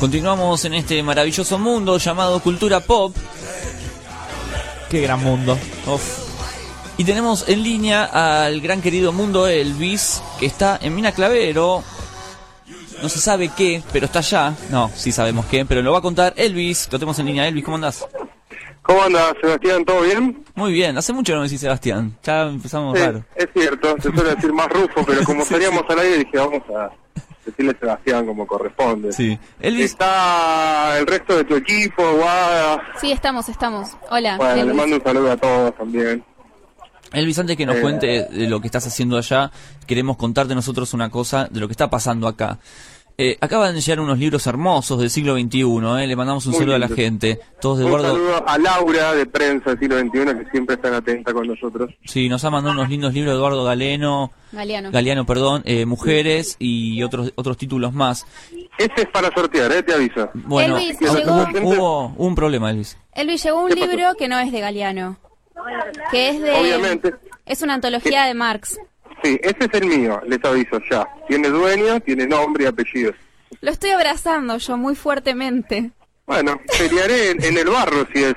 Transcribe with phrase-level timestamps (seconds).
[0.00, 3.14] Continuamos en este maravilloso mundo llamado cultura pop.
[4.90, 5.56] Qué gran mundo.
[5.86, 6.18] Uf.
[6.98, 11.82] Y tenemos en línea al gran querido Mundo Elvis, que está en Mina Clavero.
[13.00, 14.54] No se sabe qué, pero está allá.
[14.70, 16.88] No, sí sabemos qué, pero lo va a contar Elvis.
[16.90, 17.46] Lo tenemos en línea.
[17.48, 18.04] Elvis, ¿cómo andás?
[18.82, 19.84] ¿Cómo andas, Sebastián?
[19.84, 20.44] ¿Todo bien?
[20.56, 20.98] Muy bien.
[20.98, 22.16] Hace mucho que no me decís Sebastián.
[22.24, 23.24] Ya empezamos Sí, raro.
[23.36, 26.90] es cierto, se suele decir más rufo, pero como estaríamos al aire dije, vamos a
[27.44, 29.12] decirle Sebastián como corresponde.
[29.12, 29.38] Sí.
[29.60, 32.80] Elvis, Está el resto de tu equipo, Guada.
[33.00, 33.90] Sí, estamos, estamos.
[34.10, 34.36] Hola.
[34.36, 36.24] Bueno, le mando un saludo a todos también.
[37.12, 37.80] Elvis, antes que nos Eh.
[37.82, 39.50] cuente de lo que estás haciendo allá,
[39.86, 42.58] queremos contarte nosotros una cosa de lo que está pasando acá.
[43.18, 45.60] Eh, acaban de llegar unos libros hermosos del siglo XXI,
[46.02, 47.38] eh, le mandamos un Muy saludo a la gente.
[47.60, 48.12] Todos de Un Eduardo.
[48.14, 51.90] saludo a Laura de Prensa del siglo XXI, que siempre están atenta con nosotros.
[52.04, 54.90] Sí, nos ha mandado unos lindos libros Eduardo Galeno, Galeano.
[54.90, 58.26] Galeano, perdón, eh, Mujeres y otros otros títulos más.
[58.78, 59.82] Ese es para sortear, ¿eh?
[59.82, 60.30] Te aviso.
[60.34, 62.96] Bueno, Elvis, hubo, llegó- hubo- hubo un problema, Elvis.
[63.14, 65.18] Elvis llegó un libro que no es de Galeano.
[66.10, 66.52] Que es de.
[66.52, 67.14] Obviamente.
[67.44, 68.78] Es una antología de Marx.
[69.22, 71.06] Sí, ese es el mío, les aviso ya.
[71.28, 73.14] Tiene dueño, tiene nombre y apellidos.
[73.60, 75.90] Lo estoy abrazando yo muy fuertemente.
[76.26, 78.34] Bueno, pelearé en, en el barro si es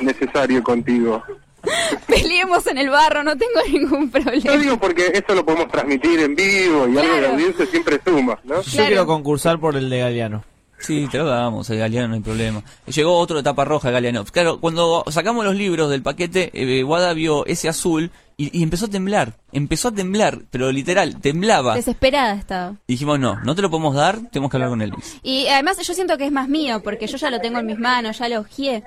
[0.00, 1.22] necesario contigo.
[2.06, 4.56] Peleemos en el barro, no tengo ningún Yo problema.
[4.56, 7.32] digo porque esto lo podemos transmitir en vivo y algo de Claro.
[7.32, 8.62] audiencia siempre suma, ¿no?
[8.62, 8.86] Yo Claro.
[8.88, 10.44] quiero concursar por el de Galeano.
[10.78, 12.62] Sí, te lo damos, el Galeano no hay problema.
[12.86, 14.24] Llegó otro de tapa roja, Galeano.
[14.26, 18.86] Claro, cuando sacamos los libros del paquete, eh, Wada vio ese azul y, y empezó
[18.86, 19.34] a temblar.
[19.52, 21.74] Empezó a temblar, pero literal, temblaba.
[21.74, 22.72] Desesperada estaba.
[22.86, 25.18] Y dijimos, no, no te lo podemos dar, tenemos que hablar con Elvis.
[25.22, 27.78] Y además yo siento que es más mío, porque yo ya lo tengo en mis
[27.78, 28.82] manos, ya lo ojeé.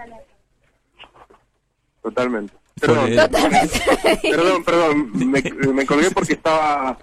[2.01, 2.53] Totalmente.
[2.79, 3.81] Perdón, Totalmente.
[4.21, 5.41] perdón, perdón, me,
[5.73, 6.97] me colgué porque estaba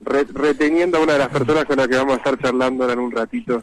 [0.00, 2.92] re- reteniendo a una de las personas con las que vamos a estar charlando ahora
[2.94, 3.62] en un ratito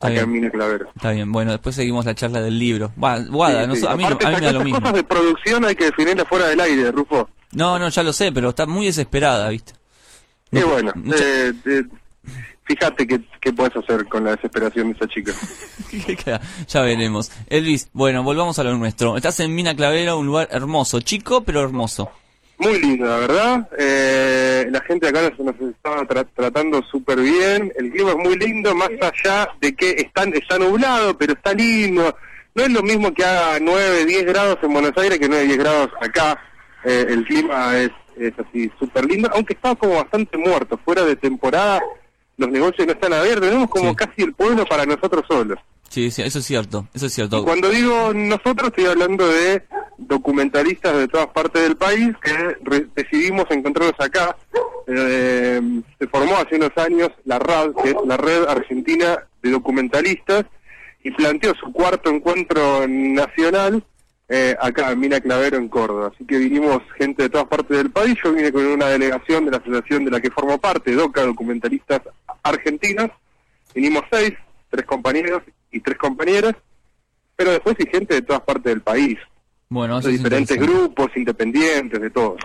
[0.00, 0.48] acá bien.
[0.50, 0.88] Clavero.
[0.96, 2.92] Está bien, bueno, después seguimos la charla del libro.
[2.96, 3.86] Guada, Sí, no sí.
[3.86, 4.80] a mí, no- Aparte, a mí me da estas lo mismo.
[4.80, 7.28] cosas de producción hay que definirlas fuera del aire, Rufo.
[7.52, 9.72] No, no, ya lo sé, pero está muy desesperada, ¿viste?
[10.50, 11.82] Y No, bueno, no- eh, eh,
[12.64, 15.32] fíjate qué, qué puedes hacer con la desesperación de esa chica.
[16.68, 17.30] ya veremos.
[17.48, 19.16] Elvis, bueno, volvamos a lo nuestro.
[19.16, 22.10] Estás en Mina Clavera, un lugar hermoso, chico pero hermoso.
[22.58, 23.68] Muy lindo, la verdad.
[23.76, 27.72] Eh, la gente acá nos, estaba tra- tratando súper bien.
[27.76, 32.14] El clima es muy lindo, más allá de que está, está nublado, pero está lindo.
[32.54, 35.58] No es lo mismo que haga 9, 10 grados en Buenos Aires que 9, 10
[35.58, 36.38] grados acá.
[36.84, 40.78] Eh, el clima es, es así súper lindo, aunque está como bastante muerto.
[40.84, 41.80] Fuera de temporada,
[42.36, 43.48] los negocios no están abiertos.
[43.48, 43.96] Tenemos como Sí.
[43.96, 45.58] casi el pueblo para nosotros solos.
[45.88, 47.44] Sí, sí, eso es cierto, eso es Y cierto.
[47.44, 49.62] cuando digo nosotros, estoy hablando de
[49.98, 52.32] documentalistas de todas partes del país que
[52.62, 54.36] re- decidimos encontrarnos acá.
[54.86, 55.60] Eh,
[55.98, 60.44] se formó hace unos años la RAD, que es la Red Argentina de Documentalistas,
[61.04, 63.84] y planteó su cuarto encuentro nacional
[64.28, 66.10] eh, acá en Mina Clavero, en Córdoba.
[66.14, 68.16] Así que vinimos gente de todas partes del país.
[68.24, 72.00] Yo vine con una delegación de la asociación de la que formo parte, DOCA, Documentalistas
[72.42, 73.10] Argentinos.
[73.74, 74.32] Vinimos seis,
[74.70, 76.54] tres compañeros y tres compañeras,
[77.36, 79.18] pero después hay gente de todas partes del país,
[79.68, 82.36] Bueno, de diferentes grupos, independientes, de todo.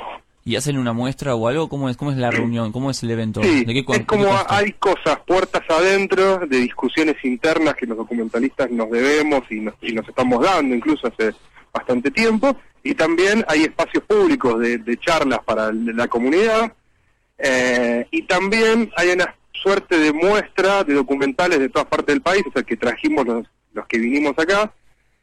[0.45, 1.67] ¿Y hacen una muestra o algo?
[1.67, 2.71] ¿Cómo es, cómo es la reunión?
[2.71, 3.43] ¿Cómo es el evento?
[3.43, 7.85] Sí, ¿De qué cu- es como qué hay cosas puertas adentro de discusiones internas que
[7.85, 11.33] los documentalistas nos debemos y nos, y nos estamos dando incluso hace
[11.77, 16.73] bastante tiempo, y también hay espacios públicos de, de charlas para la comunidad,
[17.37, 22.43] eh, y también hay una suerte de muestra de documentales de todas partes del país,
[22.47, 24.71] o sea, que trajimos los, los que vinimos acá,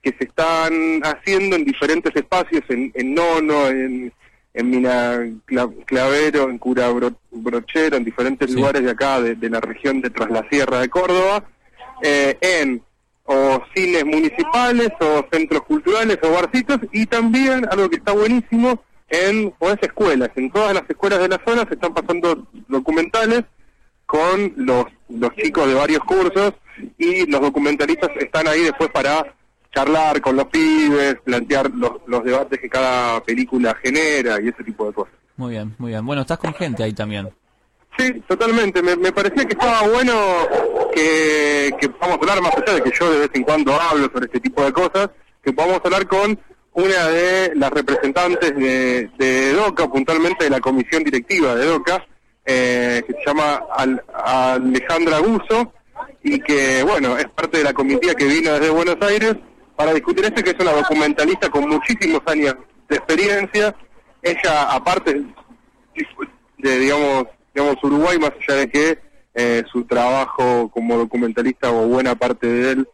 [0.02, 4.12] que se están haciendo en diferentes espacios, en, en Nono, en,
[4.52, 5.14] en Mina
[5.46, 8.56] Cla- Clavero, en Cura Bro- Brochero, en diferentes Sí.
[8.56, 11.44] lugares de acá, de, de la región de Tras la Sierra de Córdoba,
[12.02, 12.82] eh, en
[13.24, 19.54] o cines municipales, o centros culturales, o barcitos, y también algo que está buenísimo, en
[19.80, 20.30] escuelas.
[20.36, 23.44] En todas las escuelas de la zona se están pasando documentales
[24.06, 26.52] con los, los chicos de varios cursos
[26.98, 29.34] y los documentalistas están ahí después para
[29.74, 34.86] charlar con los pibes, plantear los, los debates que cada película genera y ese tipo
[34.86, 35.14] de cosas.
[35.36, 36.04] Muy bien, muy bien.
[36.06, 37.30] Bueno, estás con gente ahí también.
[37.98, 38.82] Sí, totalmente.
[38.82, 40.12] Me, me parecía que estaba bueno
[40.94, 44.26] que, que podamos hablar, más allá de que yo de vez en cuando hablo sobre
[44.26, 45.10] este tipo de cosas,
[45.42, 46.38] que podamos hablar con
[46.72, 52.04] una de las representantes de, de DOCA, puntualmente de la comisión directiva de DOCA,
[52.46, 55.72] eh, que se llama Al- Alejandra Guso,
[56.22, 59.36] y que, bueno, es parte de la comitiva que vino desde Buenos Aires
[59.76, 62.54] para discutir esto, que es una documentalista con muchísimos años
[62.88, 63.74] de experiencia.
[64.22, 65.22] Ella, aparte
[66.58, 68.98] de, digamos, digamos Uruguay, más allá de que
[69.34, 72.88] eh, su trabajo como documentalista o buena parte de él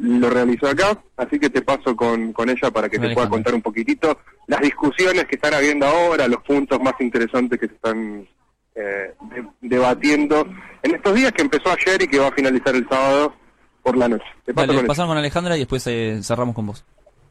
[0.00, 3.54] lo realizó acá, así que te paso con, con ella para que te pueda contar
[3.54, 8.26] un poquitito las discusiones que están habiendo ahora, los puntos más interesantes que se están
[8.74, 10.46] eh, de- debatiendo
[10.82, 13.34] en estos días que empezó ayer y que va a finalizar el sábado
[13.82, 14.24] por la noche.
[14.44, 14.88] Te paso Dale, con ella.
[14.88, 16.84] pasamos con Alejandra y después eh, cerramos con vos.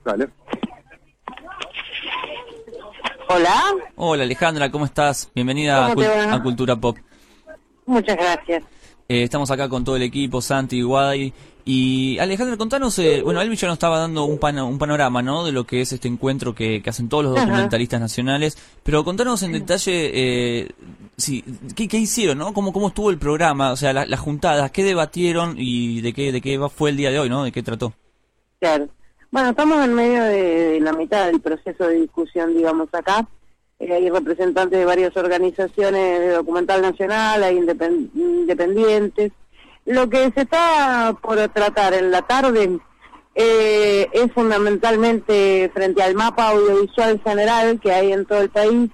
[0.06, 0.28] Dale.
[3.28, 3.62] Hola,
[3.96, 5.32] Hola Alejandra, ¿cómo estás?
[5.34, 6.98] Bienvenida a, a Cultura Pop.
[7.86, 8.64] Muchas gracias.
[9.08, 11.34] Eh, estamos acá con todo el equipo, Santi, Guay.
[11.68, 15.44] Y Alejandra, contanos, eh, bueno, Elvi ya nos estaba dando un, pano- un panorama, ¿no?
[15.46, 17.46] De lo que es este encuentro que, que hacen todos los Ajá.
[17.46, 18.56] documentalistas nacionales.
[18.84, 20.72] Pero contanos en detalle, eh,
[21.18, 21.44] sí,
[21.76, 22.54] ¿qué, qué hicieron, no?
[22.54, 23.72] ¿Cómo, ¿Cómo estuvo el programa?
[23.72, 27.10] O sea, la- las juntadas, ¿qué debatieron y de qué, de qué fue el día
[27.10, 27.44] de hoy, ¿no?
[27.44, 27.94] ¿De qué trató?
[28.60, 28.88] Claro.
[29.32, 33.28] Bueno, estamos en medio de, de la mitad del proceso de discusión, digamos, acá.
[33.80, 39.32] Eh, hay representantes de varias organizaciones de documental nacional, hay independ- independientes.
[39.86, 42.80] Lo que se está por tratar en la tarde
[43.36, 48.90] eh, es fundamentalmente frente al mapa audiovisual general que hay en todo el país,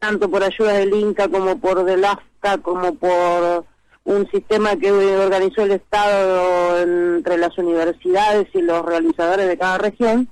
[0.00, 3.64] tanto por ayuda del INCA como por del AFCA, como por
[4.04, 10.28] un sistema que organizó el Estado entre las universidades y los realizadores de cada región.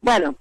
[0.00, 0.34] Bueno,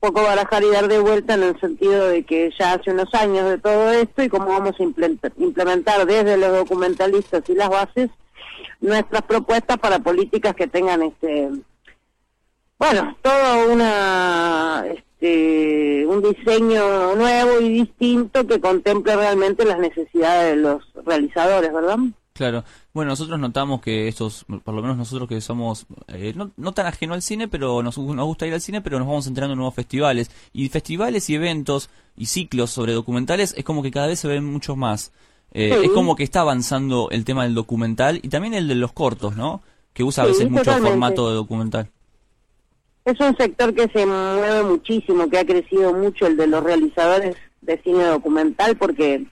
[0.00, 3.48] poco barajar y dar de vuelta en el sentido de que ya hace unos años
[3.50, 8.08] de todo esto y cómo vamos a implementa- implementar desde los documentalistas y las bases
[8.80, 11.50] nuestras propuestas para políticas que tengan este
[12.78, 20.62] bueno todo una este un diseño nuevo y distinto que contemple realmente las necesidades de
[20.62, 21.98] los realizadores verdad
[22.40, 22.64] Claro.
[22.94, 26.86] Bueno, nosotros notamos que estos, por lo menos nosotros que somos eh, no, no tan
[26.86, 29.58] ajeno al cine, pero nos, nos gusta ir al cine, pero nos vamos enterando en
[29.58, 30.30] nuevos festivales.
[30.54, 34.46] Y festivales y eventos y ciclos sobre documentales es como que cada vez se ven
[34.46, 35.12] muchos más.
[35.52, 35.86] Eh, Sí.
[35.88, 39.36] Es como que está avanzando el tema del documental y también el de los cortos,
[39.36, 39.60] ¿no?
[39.92, 41.90] Que usa a veces mucho formato de documental.
[43.04, 47.36] Es un sector que se mueve muchísimo, que ha crecido mucho el de los realizadores
[47.60, 49.26] de cine documental, porque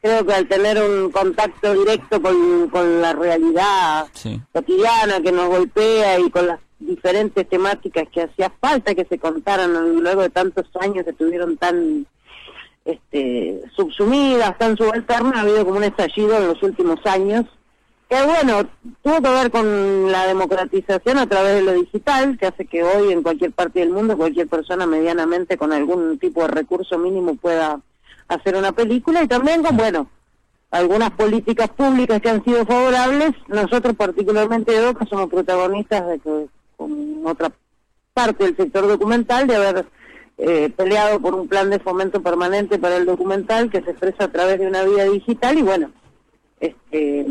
[0.00, 4.40] creo que al tener un contacto directo con, con la realidad Sí.
[4.52, 10.02] cotidiana que nos golpea y con las diferentes temáticas que hacía falta que se contaran
[10.04, 12.06] largo de tantos años que estuvieron tan
[12.84, 17.44] este, subsumidas, tan subalternas, ha habido como un estallido en los últimos años
[18.08, 18.66] que bueno,
[19.02, 23.12] tuvo que ver con la democratización a través de lo digital, que hace que hoy
[23.12, 27.80] en cualquier parte del mundo cualquier persona medianamente con algún tipo de recurso mínimo pueda
[28.28, 30.08] hacer una película y también con, bueno,
[30.70, 33.30] algunas políticas públicas que han sido favorables.
[33.48, 36.46] Nosotros particularmente de DOCA somos protagonistas de que
[36.76, 37.50] con otra
[38.12, 39.86] parte del sector documental de haber
[40.38, 44.32] eh, peleado por un plan de fomento permanente para el documental que se expresa a
[44.32, 45.90] través de una vía digital y bueno,
[46.60, 47.26] este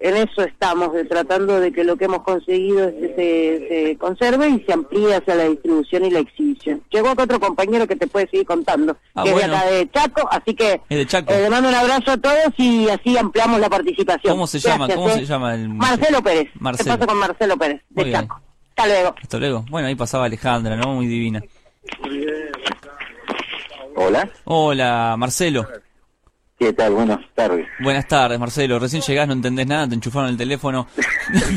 [0.00, 4.60] en eso estamos, de tratando de que lo que hemos conseguido se, se conserve y
[4.64, 6.82] se amplíe hacia la distribución y la exhibición.
[6.90, 9.54] Llegó acá otro compañero que te puede seguir contando, Ah, que bueno.
[9.54, 11.32] es de acá de Chaco, así que Es de Chaco.
[11.32, 14.32] eh, le mando un abrazo a todos y así ampliamos la participación.
[14.34, 14.88] ¿Cómo se llama?
[14.88, 15.14] ¿Cómo eh.
[15.14, 16.48] se llama el Marcelo Pérez.
[16.60, 16.92] Marcelo.
[16.92, 18.20] ¿Qué pasa con Marcelo Pérez, de Muy bien.
[18.20, 18.40] Chaco?
[18.76, 19.14] Hasta luego.
[19.20, 19.64] Hasta luego.
[19.70, 20.94] Bueno, ahí pasaba Alejandra, ¿no?
[20.94, 21.42] Muy divina.
[23.96, 25.66] Hola, Hola, Marcelo.
[26.58, 26.92] ¿Qué tal?
[26.92, 27.66] Buenas tardes.
[27.80, 28.78] Buenas tardes, Marcelo.
[28.78, 30.86] Recién llegás, no entendés nada, te enchufaron el teléfono.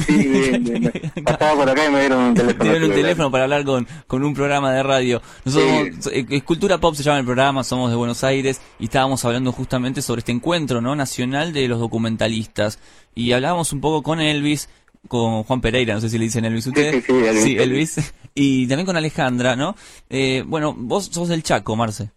[0.05, 0.91] Sí, bien, bien.
[1.23, 2.63] Pasaba por acá y me dieron un teléfono.
[2.63, 5.21] Dieron un teléfono para hablar con, con un programa de radio.
[5.45, 9.23] Nosotros, eh, eh, Cultura Pop se llama el programa, somos de Buenos Aires y estábamos
[9.23, 12.79] hablando justamente sobre este encuentro no nacional de los documentalistas.
[13.15, 14.67] Y hablábamos un poco con Elvis,
[15.07, 17.05] con Juan Pereira, no sé si le dicen Elvis ustedes.
[17.05, 17.43] sí, sí, Elvis.
[17.43, 18.13] Sí, Elvis.
[18.35, 19.75] Y también con Alejandra, ¿no?
[20.09, 22.11] Eh, bueno, vos sos del Chaco, Marce.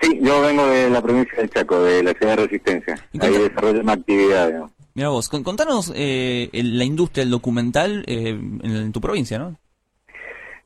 [0.00, 3.08] Sí, yo vengo de la provincia de Chaco, de la ciudad de Resistencia.
[3.12, 4.52] ¿Y Ahí desarrollo una actividad.
[4.94, 9.38] Mira vos, con- contanos eh, el- la industria del documental eh, en, en tu provincia,
[9.38, 9.56] ¿no?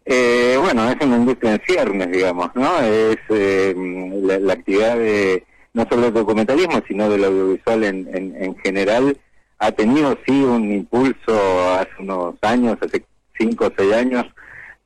[0.05, 2.81] Eh, bueno, es una industria en ciernes, digamos, ¿no?
[2.81, 3.75] Es eh,
[4.23, 9.17] la, la actividad de no solo del documentalismo, sino del audiovisual en, en, en general.
[9.59, 13.05] Ha tenido, sí, un impulso hace unos años, hace
[13.39, 14.25] cinco o seis años,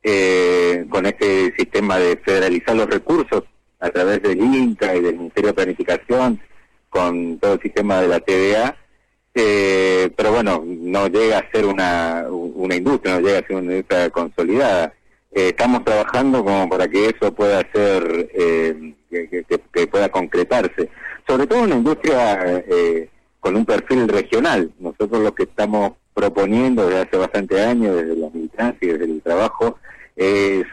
[0.03, 3.43] eh, con este sistema de federalizar los recursos
[3.85, 6.39] a través del INCA y del Ministerio de Planificación
[6.89, 8.75] con todo el sistema de la TVA,
[9.35, 13.73] eh, pero bueno, no llega a ser una, una industria, no llega a ser una
[13.73, 14.93] industria consolidada.
[15.31, 20.89] Eh, estamos trabajando como para que eso pueda ser, eh, que, pueda concretarse.
[21.27, 23.09] Sobre todo una industria eh,
[23.41, 24.71] con un perfil regional.
[24.79, 29.21] Nosotros lo que estamos proponiendo desde hace bastante años, desde la militancia y desde el
[29.21, 29.77] trabajo,
[30.15, 30.65] es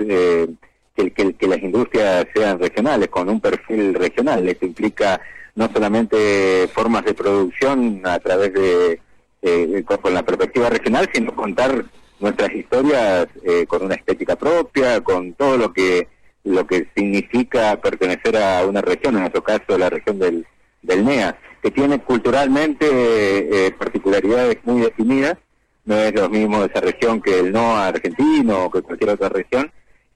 [0.96, 4.48] que, que- que las industrias sean regionales, con un perfil regional.
[4.48, 5.20] Esto implica
[5.54, 9.00] no solamente formas de producción a través de,
[9.42, 11.84] eh, con, con la perspectiva regional, sino contar
[12.20, 16.08] nuestras historias eh, con una estética propia, con todo lo que
[16.44, 20.44] lo que significa pertenecer a una región, en nuestro caso la región del,
[20.82, 25.36] del NEA, que tiene culturalmente eh, particularidades muy definidas,
[25.84, 29.70] no es lo mismo esa región que el NOA argentino o que cualquier otra región,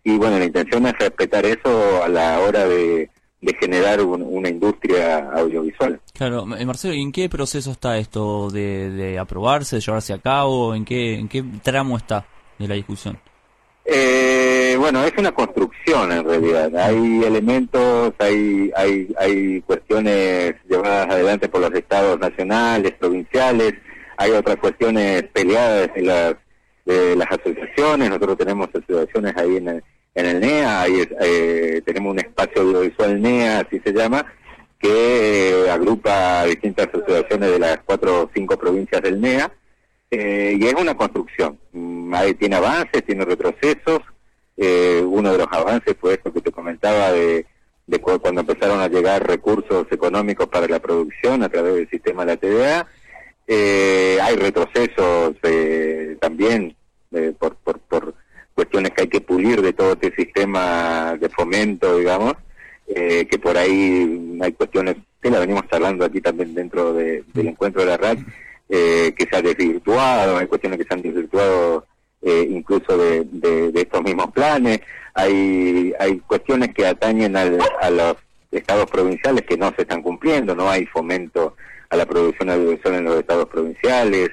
[0.08, 3.10] y bueno, la intención es respetar eso a la hora de,
[3.40, 6.00] de generar un- una industria audiovisual.
[6.14, 10.18] Claro, eh, Marcelo, ¿y en qué proceso está esto de, de aprobarse, de llevarse a
[10.18, 10.74] cabo?
[10.74, 12.24] ¿En qué, ¿En qué tramo está
[12.58, 13.18] de la discusión?
[13.84, 16.74] Eh, bueno, es una construcción en realidad.
[16.76, 23.74] Hay elementos, hay, hay, hay cuestiones llevadas adelante por los estados nacionales, provinciales,
[24.16, 26.34] hay otras cuestiones peleadas de las,
[26.86, 28.08] de las asociaciones.
[28.08, 33.20] Nosotros tenemos asociaciones ahí en el, en el NEA, ahí, eh, tenemos un espacio audiovisual
[33.20, 34.24] NEA, así se llama,
[34.78, 39.52] que eh, agrupa distintas asociaciones de las cuatro o cinco provincias del NEA.
[40.10, 41.58] Eh, y es una construcción.
[41.72, 44.00] Mm, ahí tiene avances, tiene retrocesos.
[44.56, 47.44] Eh, uno de los avances fue esto que te comentaba de,
[47.86, 52.24] de cu- cuando empezaron a llegar recursos económicos para la producción a través del sistema
[52.24, 52.86] de la TVA.
[53.46, 56.74] Eh, hay retrocesos eh, también
[57.12, 58.14] eh, por, por, por
[58.54, 62.34] cuestiones que hay que pulir de todo este sistema de fomento, digamos,
[62.88, 67.48] eh, que por ahí hay cuestiones que la venimos hablando aquí también dentro de- del
[67.48, 68.18] encuentro de la RAC,
[68.68, 71.86] eh, que se ha desvirtuado, hay cuestiones que se han desvirtuado
[72.22, 74.80] eh, incluso de, de- de estos mismos planes,
[75.14, 78.16] hay, hay cuestiones que atañen al- a los
[78.50, 81.56] estados provinciales que no se están cumpliendo, no hay fomento
[81.88, 84.30] a la producción audiovisual en los estados provinciales.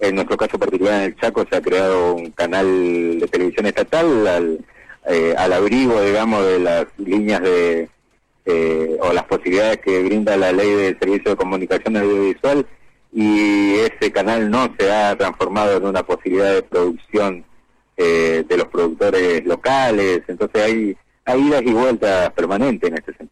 [0.00, 4.26] En nuestro caso particular en el Chaco se ha creado un canal de televisión estatal
[4.26, 4.64] al,
[5.08, 7.88] eh, al abrigo, digamos, de las líneas de
[8.50, 12.66] eh, o las posibilidades que brinda la ley de servicio de comunicación audiovisual
[13.12, 17.44] y ese canal no se ha transformado en una posibilidad de producción
[17.96, 23.27] eh, de los productores locales, entonces hay, hay idas y vueltas permanentes en este sentido.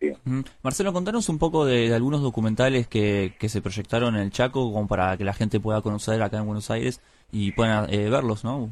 [0.63, 4.73] Marcelo, contanos un poco de, de algunos documentales que, que se proyectaron en el Chaco,
[4.73, 7.01] como para que la gente pueda conocer acá en Buenos Aires
[7.33, 8.71] y puedan eh, verlos, ¿no?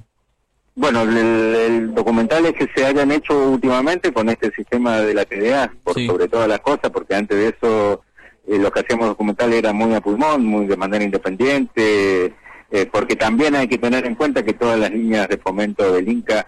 [0.77, 5.25] Bueno, el, el documental es que se hayan hecho últimamente con este sistema de la
[5.25, 6.07] TDA, por Sí.
[6.07, 8.03] sobre todas las cosas, porque antes de eso
[8.49, 12.35] eh, lo que hacíamos documental era muy a pulmón, muy de manera independiente,
[12.71, 16.09] eh, porque también hay que tener en cuenta que todas las líneas de fomento del
[16.09, 16.45] Inca,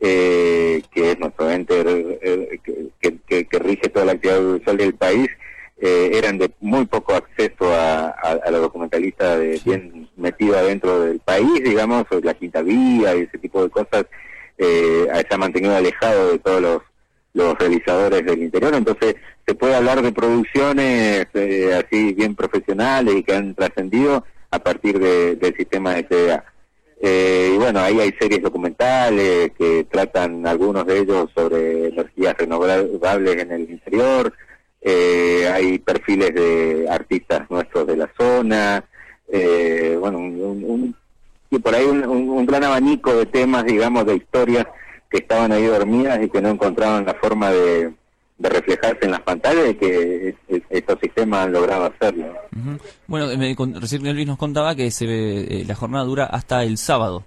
[0.00, 1.74] eh, que es nuestro ente
[2.22, 5.28] eh, que, que- que- rige toda la actividad audiovisual del país,
[5.82, 11.00] eh, eran de muy poco acceso a, a, a los documentalistas de, bien metidos adentro
[11.04, 14.06] del país, digamos, la quinta vía y ese tipo de cosas,
[14.58, 16.82] eh, se ha mantenido alejado de todos los,
[17.32, 19.16] los realizadores del interior, entonces
[19.46, 24.98] se puede hablar de producciones eh, así bien profesionales y que han trascendido a partir
[24.98, 26.44] de- del sistema de TDA.
[27.02, 33.36] Eh, y bueno, ahí hay series documentales que tratan algunos de ellos sobre energías renovables
[33.42, 34.32] en el interior,
[34.82, 38.84] eh, hay perfiles de artistas nuestros de la zona,
[39.28, 40.96] eh, bueno, un, un-
[41.50, 44.66] y por ahí un gran abanico de temas, digamos, de historias
[45.10, 47.92] que estaban ahí dormidas y que no encontraban la forma de,
[48.40, 52.24] de reflejarse en las pantallas y que es- es- estos sistemas han logrado hacerlo.
[52.56, 52.78] Ujú.
[53.06, 56.24] Bueno, eh, me con- recién Luis nos contaba que se ve, eh, la jornada dura
[56.24, 57.24] hasta el sábado.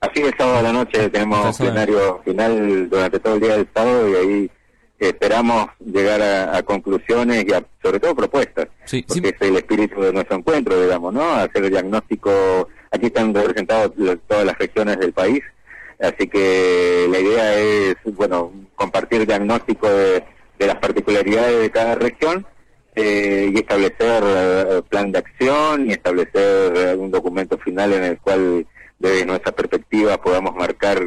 [0.00, 4.08] Así el sábado a la noche tenemos plenario final durante todo el día del sábado
[4.10, 4.50] y ahí
[4.98, 9.34] esperamos llegar a, a conclusiones y a, sobre todo propuestas, Sí, porque sí.
[9.34, 11.22] es el espíritu de nuestro encuentro, digamos, ¿no?
[11.34, 15.40] Hacer el diagnóstico, aquí están representados lo- todas las regiones del país,
[16.00, 18.52] así que la idea es, bueno,
[18.86, 20.24] compartir diagnóstico de,
[20.58, 22.44] de las particularidades de cada región
[22.94, 28.18] eh, y establecer eh, plan de acción y establecer eh, un documento final en el
[28.18, 28.66] cual
[28.98, 31.00] desde nuestra perspectiva podamos marcar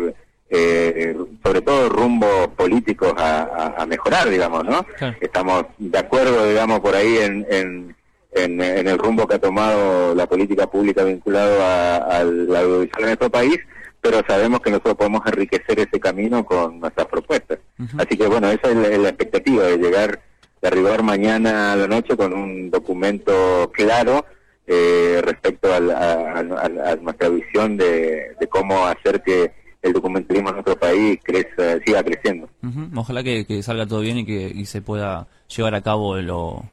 [0.50, 4.86] eh, sobre todo rumbos políticos a, a- a mejorar, digamos, ¿no?
[5.20, 7.96] Estamos de acuerdo, digamos, por ahí en, en,
[8.34, 13.05] en, en el rumbo que ha tomado la política pública vinculado a- al audiovisual en
[13.08, 13.58] nuestro país,
[14.05, 17.57] pero sabemos que nosotros podemos enriquecer ese camino con nuestras propuestas.
[17.97, 20.21] Así que bueno, esa es la, expectativa de llegar,
[20.62, 24.24] de arribar mañana a la noche con un documento claro
[24.67, 30.50] eh, respecto al- a, a- a nuestra visión de, de cómo hacer que el documentalismo
[30.50, 32.47] en nuestro país crezca, siga creciendo.
[32.63, 36.17] Ujú, Ojalá que, que salga todo bien y que y se pueda llevar a cabo
[36.17, 36.63] lo,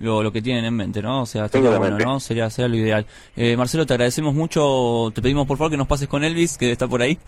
[0.00, 1.22] lo, lo que tienen en mente, ¿no?
[1.22, 1.96] O sea, estaría bueno.
[1.98, 2.18] ¿no?
[2.20, 3.06] Sería, sería lo ideal.
[3.36, 5.12] Eh, Marcelo, te agradecemos mucho.
[5.14, 7.18] Te pedimos por favor que nos pases con Elvis, que está por ahí.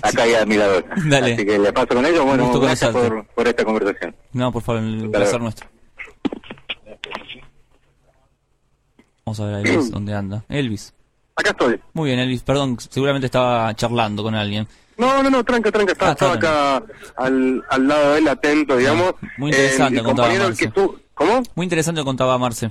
[0.00, 0.84] Acá hay admiradores.
[1.08, 1.34] Dale.
[1.34, 2.24] Así que le paso con ellos.
[2.24, 4.14] Bueno, Gusto gracias por, por esta conversación.
[4.32, 5.68] no, por favor, el placer nuestro.
[9.24, 10.44] Vamos a ver a Elvis, ¿dónde anda?
[10.48, 10.94] Elvis.
[11.36, 11.80] Acá estoy.
[11.94, 14.66] Muy bien, Elvis, perdón, seguramente estaba charlando con alguien.
[14.98, 16.82] No, no, no, tranca, tranca, estaba, Ah, estaba acá
[17.16, 19.14] al, al lado de él atento, digamos.
[19.38, 21.42] muy interesante, Eh, el contaba compañero que estuvo- ¿Cómo?
[21.54, 22.70] Muy interesante lo contaba Marce.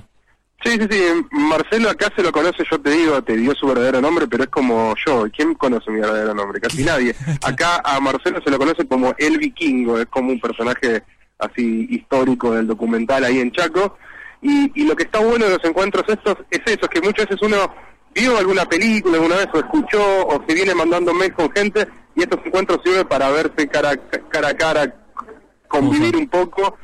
[0.64, 4.00] Sí, sí, sí, Marcelo acá se lo conoce, yo te digo, te dio su verdadero
[4.00, 6.60] nombre, pero es como yo, ¿quién conoce mi verdadero nombre?
[6.60, 7.14] Casi nadie.
[7.44, 11.04] Acá a Marcelo se lo conoce como el vikingo, es como un personaje
[11.38, 13.96] así histórico del documental ahí en Chaco,
[14.42, 17.28] y, y lo que está bueno de los encuentros estos es eso, es que muchas
[17.28, 17.72] veces uno
[18.12, 22.22] vio alguna película alguna vez o escuchó o se viene mandando mails con gente y
[22.22, 23.96] estos encuentros sirven para verse cara,
[24.28, 24.94] cara a cara,
[25.68, 26.76] convivir un poco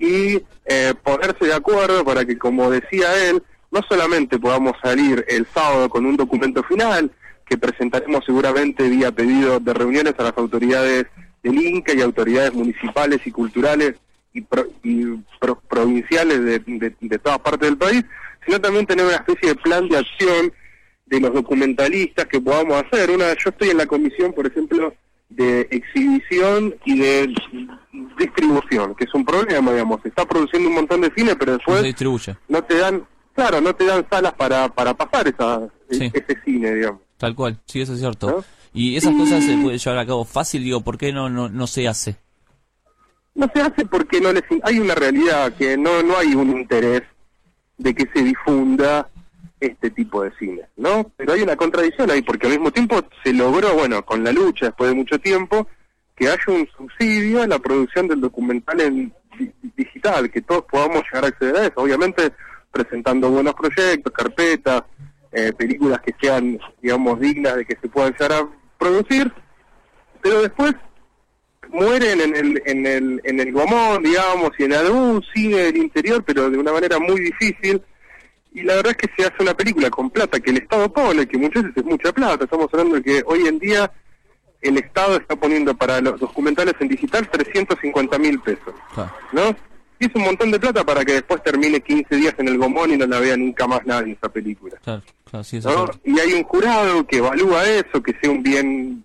[0.00, 3.40] y eh, ponerse de acuerdo para que, como decía él,
[3.70, 7.12] no solamente podamos salir el sábado con un documento final,
[7.46, 11.06] que presentaremos seguramente vía pedido de reuniones a las autoridades
[11.42, 13.94] del Inca y autoridades municipales y culturales
[14.32, 15.04] y, pro- y
[15.40, 18.04] pro- provinciales de, de, de todas partes del país,
[18.46, 20.52] sino también tener una especie de plan de acción
[21.06, 23.10] de los documentalistas que podamos hacer.
[23.10, 24.94] Una, yo estoy en la comisión, por ejemplo,
[25.30, 27.34] de exhibición y de
[28.18, 30.00] distribución, que es un problema, digamos.
[30.02, 32.36] Se está produciendo un montón de cine, pero Se después distribuye.
[32.48, 35.60] no te dan, claro, no te dan salas para, para pasar esa,
[35.90, 36.10] Sí.
[36.12, 37.00] ese cine, digamos.
[37.16, 38.30] Tal cual, sí, eso es cierto.
[38.30, 38.44] ¿No?
[38.72, 41.66] Y esas cosas se pueden llevar a cabo fácil, digo, ¿por qué no, no, no
[41.66, 42.16] se hace?
[43.34, 47.02] No se hace porque no les hay una realidad que no no hay un interés
[47.78, 49.08] de que se difunda
[49.60, 51.10] este tipo de cine, ¿no?
[51.16, 54.66] Pero hay una contradicción ahí porque al mismo tiempo se logró, bueno, con la lucha
[54.66, 55.68] después de mucho tiempo,
[56.16, 61.02] que haya un subsidio a la producción del documental en di- digital, que todos podamos
[61.04, 62.32] llegar a acceder a eso, obviamente
[62.70, 64.82] presentando buenos proyectos, carpetas,
[65.32, 69.32] eh, películas que sean, digamos, dignas de que se puedan llegar a producir,
[70.22, 70.74] pero después
[71.68, 76.22] mueren en el, en el, en el gomón, digamos, y en algún cine del interior,
[76.24, 77.82] pero de una manera muy difícil.
[78.52, 81.26] Y la verdad es que se hace una película con plata que el Estado pone,
[81.26, 82.44] que muchas veces es mucha plata.
[82.44, 83.90] Estamos hablando de que hoy en día
[84.60, 89.10] el Estado está poniendo para los documentales en digital 350 mil pesos, Claro.
[89.32, 89.56] ¿no?
[89.98, 92.90] Y es un montón de plata para que después termine 15 días en el gomón
[92.90, 94.78] y no la vea nunca más nadie esa película.
[94.82, 95.60] Claro, claro, sí.
[96.04, 99.04] Y hay un jurado que evalúa eso, que sea un bien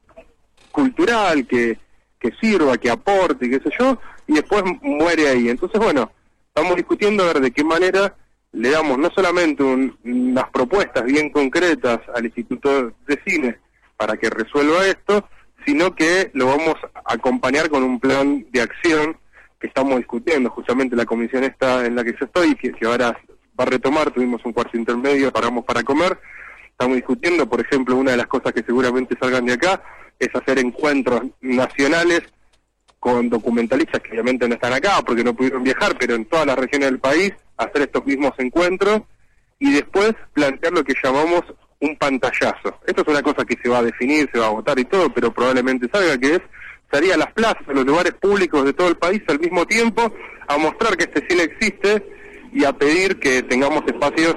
[0.71, 1.77] cultural, que,
[2.17, 5.49] que sirva, que aporte, qué sé yo, y después muere ahí.
[5.49, 6.10] Entonces, bueno,
[6.47, 8.15] estamos discutiendo a ver de qué manera
[8.55, 13.57] le damos no solamente un- unas propuestas bien concretas al Instituto de Cine
[13.97, 15.27] para que resuelva esto,
[15.65, 19.17] sino que lo vamos a acompañar con un plan de acción
[19.59, 20.49] que estamos discutiendo.
[20.49, 23.17] Justamente la comisión esta en la que yo estoy, que, que ahora
[23.59, 26.19] va a retomar, tuvimos un cuarto intermedio, paramos para comer,
[26.69, 29.81] estamos discutiendo, por ejemplo, una de las cosas que seguramente salgan de acá
[30.19, 32.21] es hacer encuentros nacionales
[32.99, 36.57] con documentalistas que obviamente no están acá porque no pudieron viajar, pero en todas las
[36.57, 39.01] regiones del país, hacer estos mismos encuentros
[39.59, 41.43] y después plantear lo que llamamos
[41.79, 42.79] un pantallazo.
[42.85, 45.13] Esto es una cosa que se va a definir, se va a votar y todo,
[45.13, 46.41] pero probablemente salga que es
[46.91, 50.13] salir a las plazas, a los lugares públicos de todo el país al mismo tiempo,
[50.47, 52.03] a mostrar que este cine existe
[52.53, 54.35] y a pedir que tengamos espacios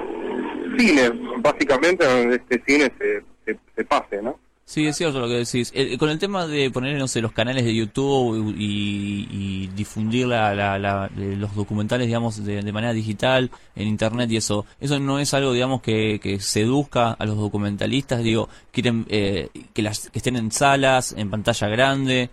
[0.77, 4.39] cine, básicamente donde este cine se, se, se pase, ¿no?
[4.69, 5.71] Sí, es cierto lo que decís.
[5.73, 10.27] Eh, con el tema de poner, no sé, los canales de YouTube y, y difundir
[10.27, 14.67] la, la- la- eh, los documentales, digamos, de, de manera digital, en Internet y eso,
[14.79, 18.21] ¿eso no es algo, digamos, que, que seduzca a los documentalistas?
[18.21, 22.29] Digo, quieren eh, que, las, que estén en salas, en pantalla grande.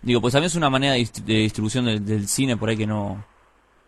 [0.00, 2.76] Digo, pues también es una manera de, dist- de distribución del, del cine por ahí
[2.76, 3.24] que no,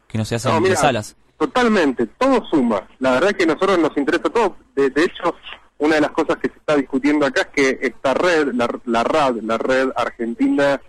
[0.08, 1.14] que no se hace No, en mira, salas.
[1.38, 2.82] Totalmente, todo suma.
[2.98, 4.56] La verdad que a nosotros nos interesa todo.
[4.74, 5.36] De, de hecho,
[5.82, 9.02] una de las cosas que se está discutiendo acá es que esta red, la, la
[9.02, 10.80] RAD, la Red Argentina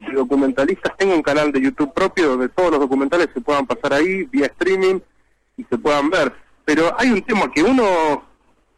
[0.00, 3.92] de Documentalistas, tenga un canal de YouTube propio donde todos los documentales se puedan pasar
[3.94, 4.98] ahí vía streaming
[5.56, 6.32] y se puedan ver.
[6.64, 8.24] Pero hay un tema que uno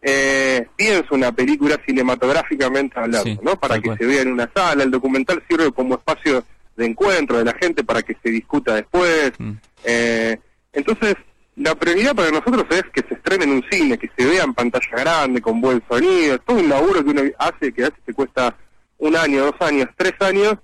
[0.03, 3.57] eh, piensa una película cinematográficamente hablando, Sí, ¿no?
[3.59, 3.98] Para que cual.
[3.98, 4.83] se vea en una sala.
[4.83, 6.44] El documental sirve como espacio
[6.77, 9.33] de encuentro de la gente para que se discuta después.
[9.38, 9.53] Mm.
[9.85, 10.38] Eh,
[10.74, 11.14] entonces,
[11.56, 14.54] la prioridad para nosotros es que se estrene en un cine, que se vea en
[14.54, 18.56] pantalla grande, con buen sonido, todo un laburo que uno hace, que veces te cuesta
[18.98, 20.56] un año, dos años, tres años,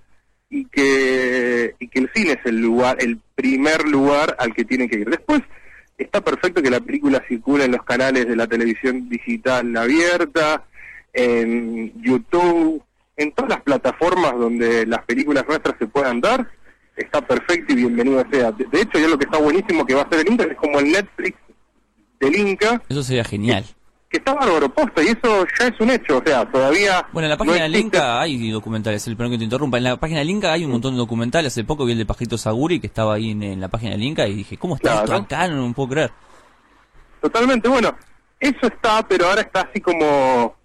[0.48, 4.88] y que, y que el cine es el lugar, el primer lugar al que tienen
[4.88, 5.08] que ir.
[5.08, 5.42] Después
[5.96, 10.64] está perfecto que la película circule en los canales de la televisión digital abierta,
[11.12, 12.82] en YouTube,
[13.16, 16.48] en todas las plataformas donde las películas nuestras se puedan dar,
[17.04, 18.52] está perfecto y bienvenido sea.
[18.52, 20.56] De, de hecho, ya lo que está buenísimo que va a ser el Inca es
[20.56, 21.36] como el Netflix
[22.20, 23.64] del Inca, Eso sería genial.
[24.10, 27.06] que está bárbaro posta, y eso ya es un hecho, o sea, todavía...
[27.12, 29.78] Bueno, en la no página del Inca hay documentales, el perdón que te interrumpa.
[29.78, 31.52] En la página del Inca hay un montón de documentales.
[31.52, 34.02] Hace poco vi el de Pajito Saguri que estaba ahí en, en la página del
[34.02, 35.04] Inca y dije, ¿cómo está Claro.
[35.04, 35.48] esto acá?
[35.48, 36.10] No me puedo creer.
[37.20, 37.96] Totalmente, bueno,
[38.38, 40.56] eso está, pero ahora está así como...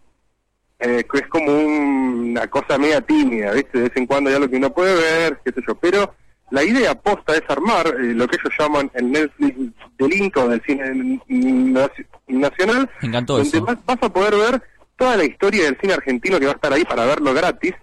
[0.79, 3.77] eh, que es como un- una cosa media tímida, ¿viste?
[3.77, 6.13] De vez en cuando ya lo que uno puede ver, qué sé yo, pero
[6.51, 9.55] la idea posta es armar eh, lo que ellos llaman el Netflix
[9.97, 13.65] del Inca o del cine naci- nacional, Me encantó donde eso.
[13.65, 14.61] vas, vas a poder ver
[14.95, 17.73] toda la historia del cine argentino que va a estar ahí para verlo gratis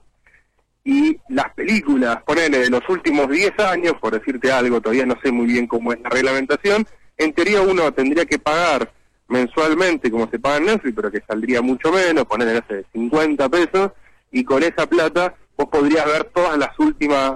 [0.84, 5.30] y las películas, ponele, de los últimos 10 años, por decirte algo, todavía no sé
[5.30, 6.86] muy bien cómo es la reglamentación,
[7.18, 8.90] en teoría uno tendría que pagar
[9.28, 13.48] mensualmente como se paga en Netflix, pero que saldría mucho menos, ponerle, no sé, 50
[13.48, 13.92] pesos,
[14.32, 17.34] y con esa plata vos podrías ver todas las últimas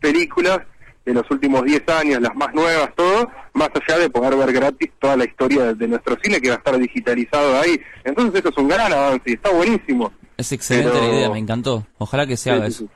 [0.00, 0.60] películas
[1.04, 4.90] de los últimos 10 años, las más nuevas, todo, más allá de poder ver gratis
[5.00, 7.80] toda la historia de, de nuestro cine que va a estar digitalizado ahí.
[8.04, 10.12] Entonces eso es un gran avance y está buenísimo.
[10.36, 11.86] Es excelente Pero- la idea, me encantó.
[11.98, 12.84] Ojalá que se Sí, haga sí, eso.
[12.84, 12.90] sí.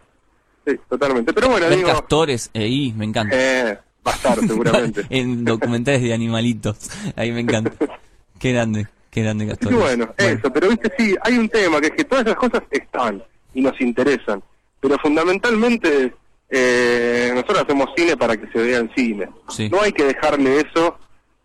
[0.72, 1.32] Sí, totalmente.
[1.34, 3.36] Pero bueno, Ver digo, castores ahí, me encanta.
[3.38, 5.02] eh, va a estar seguramente.
[5.10, 6.90] en documentales de animalitos.
[7.16, 7.72] Ahí me encanta.
[8.38, 9.78] Qué grande, qué grande Y castores.
[9.78, 13.22] bueno, eso, pero viste, sí, hay un tema, que es que todas esas cosas están
[13.54, 14.42] y nos interesan,
[14.80, 16.12] pero fundamentalmente
[16.56, 19.28] eh, nosotros hacemos cine para que se vea en cine.
[19.48, 19.68] Sí.
[19.68, 20.96] No hay que dejarle eso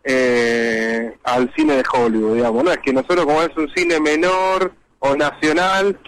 [0.04, 4.72] eh, al cine de Hollywood, digamos, no es que nosotros como es un cine menor
[5.00, 5.98] o nacional,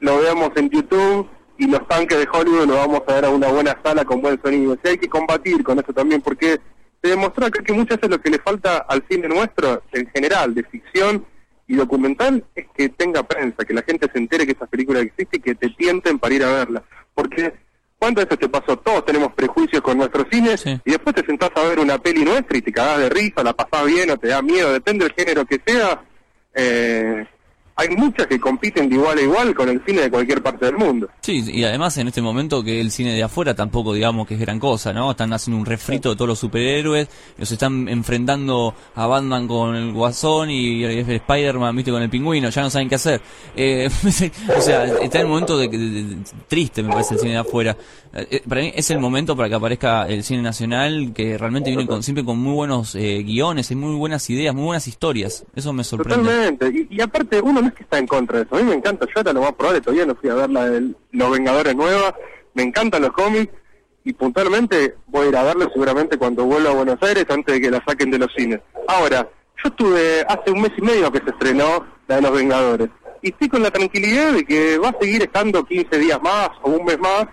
[0.00, 3.48] lo veamos en YouTube y los tanques de Hollywood lo vamos a ver a una
[3.48, 4.74] buena sala con buen sonido.
[4.82, 6.60] Sí, hay que combatir con eso también, porque
[7.02, 10.54] se demostró acá que muchas veces lo que le falta al cine nuestro, en general,
[10.54, 11.24] de ficción
[11.66, 15.40] y documental, es que tenga prensa, que la gente se entere que esas películas existen
[15.40, 16.82] y que te tienten para ir a verlas.
[17.14, 17.54] Porque,
[18.02, 18.76] ¿cuántas veces te pasó?
[18.78, 20.76] Todos tenemos prejuicios con nuestro cine Sí.
[20.84, 23.52] y después te sentás a ver una peli nuestra y te cagás de risa, la
[23.52, 26.02] pasás bien o te da miedo, depende del género que sea.
[26.52, 27.24] Eh,
[27.76, 30.76] hay muchas que compiten de igual a igual con el cine de cualquier parte del
[30.76, 31.08] mundo.
[31.20, 34.40] Sí, y además en este momento que el cine de afuera tampoco digamos que es
[34.40, 35.10] gran cosa, ¿no?
[35.10, 37.08] Están haciendo un refrito de todos los superhéroes,
[37.38, 42.62] los están enfrentando a Batman con el Guasón y Spider-Man, viste, con el pingüino, ya
[42.62, 43.20] no saben qué hacer.
[43.56, 43.88] Eh,
[44.56, 46.16] o sea, está en el momento de, de- de-
[46.48, 47.76] triste, me parece, el cine de afuera.
[48.14, 51.70] Eh, eh, para mí es el momento para que aparezca el cine nacional, que realmente
[51.70, 55.44] viene con, siempre con muy buenos eh, guiones y muy buenas ideas, muy buenas historias.
[55.54, 56.24] Eso me sorprende.
[56.24, 56.86] Totalmente.
[56.90, 58.56] Y, aparte, uno no es que está en contra de eso.
[58.56, 59.06] A mí me encanta.
[59.06, 62.14] Yo ahora lo más probable, todavía no fui a ver la de Los Vengadores nueva.
[62.54, 63.52] Me encantan los cómics.
[64.04, 67.60] Y puntualmente voy a ir a verlo seguramente cuando vuelva a Buenos Aires antes de
[67.60, 68.60] que la saquen de los cines.
[68.88, 69.28] Ahora,
[69.62, 72.90] yo estuve hace un mes y medio que se estrenó la de Los Vengadores.
[73.22, 76.70] Y estoy con la tranquilidad de que va a seguir estando 15 días más o
[76.70, 77.28] un mes más,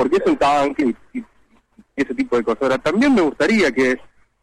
[0.00, 1.24] porque es un tanque y, y
[1.94, 2.62] ese tipo de cosas.
[2.62, 4.00] Ahora, también me gustaría que,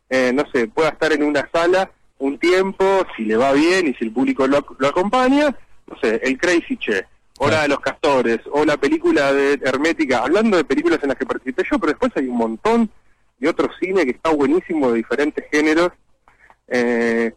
[0.08, 1.90] eh, no sé, pueda estar en una sala
[2.20, 6.22] un tiempo, si le va bien y si el público lo, lo acompaña, no sé,
[6.24, 7.08] el Crazy Che,
[7.40, 11.26] Hora de los Castores, o la película de Hermética, hablando de películas en las que
[11.26, 12.92] participé yo, pero después hay un montón
[13.40, 15.90] de otro cine que está buenísimo de diferentes géneros,
[16.68, 17.34] eh,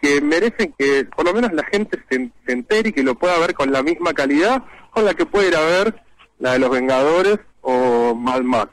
[0.00, 3.38] que merecen que por lo menos la gente se, se entere y que lo pueda
[3.40, 6.02] ver con la misma calidad con la que puede ir a ver
[6.42, 8.70] la de los Vengadores o Mad Max.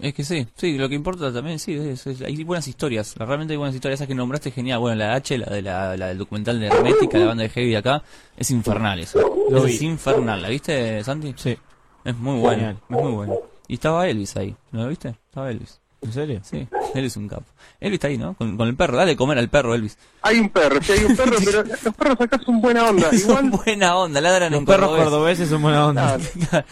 [0.00, 3.54] Es que sí, sí, lo que importa también, sí, es- es- hay buenas historias, realmente
[3.54, 6.18] hay buenas historias, esas que nombraste genial, bueno, la H, la, de la, la del
[6.18, 8.02] documental de Hermética, la banda de Heavy de acá,
[8.36, 9.18] es infernal eso,
[9.50, 11.34] Lo es infernal, ¿la viste, Santi?
[11.36, 11.56] Sí.
[12.04, 12.76] Es muy bueno, Genial.
[12.88, 13.34] es muy bueno.
[13.66, 15.08] Y estaba Elvis ahí, ¿no lo viste?
[15.08, 16.40] Estaba Elvis, ¿En serio?
[16.44, 17.44] sí, él es un capo.
[17.80, 18.34] Elvis está ahí, ¿no?
[18.34, 19.98] Con, con el perro, dale de comer al perro, Elvis.
[20.22, 23.10] Hay un perro, sí hay un perro, pero los perros acá son buena onda.
[23.12, 25.04] Son Igual, buena onda, ladran Los en perros cordobés.
[25.10, 26.18] cordobeses son buena onda.
[26.52, 26.64] Ah,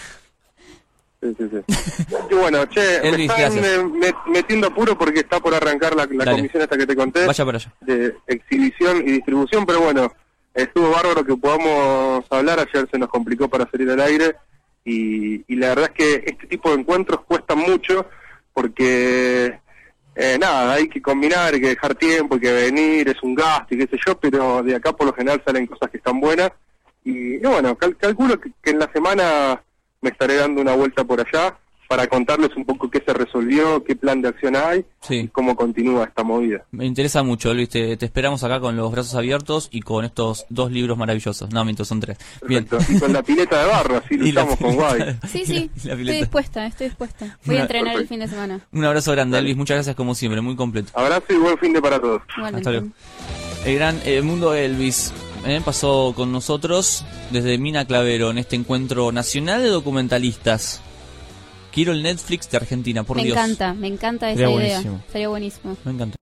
[1.22, 2.06] Sí, sí, sí.
[2.30, 6.06] Y bueno, che, me Elvis, están eh, met- metiendo apuro porque está por arrancar la,
[6.06, 7.72] comisión esta que te conté Vaya para allá.
[7.80, 10.12] de exhibición y distribución, pero bueno,
[10.54, 12.60] estuvo bárbaro que podamos hablar.
[12.60, 14.36] Ayer se nos complicó para salir al aire
[14.84, 18.06] y, y la verdad es que este tipo de encuentros cuestan mucho
[18.56, 19.60] porque
[20.14, 23.74] eh, nada, hay que combinar, hay que dejar tiempo, hay que venir, es un gasto
[23.74, 26.50] y qué sé yo, pero de acá por lo general salen cosas que están buenas.
[27.04, 29.62] Y, bueno, cal- calculo que en la semana
[30.00, 31.54] me estaré dando una vuelta por allá.
[31.88, 35.14] Para contarles un poco qué se resolvió, qué plan de acción hay Sí.
[35.16, 36.64] y cómo continúa esta movida.
[36.72, 37.68] Me interesa mucho, Luis.
[37.68, 41.50] Te, te esperamos acá con los brazos abiertos y con estos dos libros maravillosos.
[41.52, 42.18] No, miento, son tres.
[42.46, 42.66] Bien.
[42.88, 45.16] Y con la pileta de barro, así luchamos con Guay.
[45.28, 47.38] Sí, sí, estoy dispuesta, estoy dispuesta.
[47.44, 48.60] Voy Una- a entrenar el fin de semana.
[48.72, 49.56] Un abrazo grande, Elvis.
[49.56, 50.90] Muchas gracias como siempre, muy completo.
[50.94, 52.22] Abrazo y buen fin de para todos.
[52.36, 52.68] Igualmente.
[52.68, 52.94] Hasta luego.
[53.64, 55.12] El gran eh, mundo Elvis
[55.44, 60.82] eh, pasó con nosotros desde Mina Clavero en este encuentro nacional de documentalistas.
[61.76, 63.36] Quiero el Netflix de Argentina, por Me Dios.
[63.36, 64.68] encanta, me encanta esa Sería idea.
[64.78, 65.02] buenísimo.
[65.12, 65.76] Sería buenísimo.
[65.84, 66.14] Me encanta.